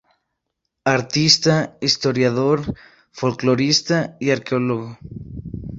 Artista, 0.95 1.77
historiador, 1.79 2.63
folclorista 3.11 4.17
y 4.19 4.31
arqueólogo. 4.31 4.97